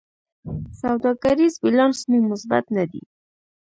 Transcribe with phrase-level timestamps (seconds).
[0.81, 3.01] سوداګریز بیلانس مو مثبت نه دی.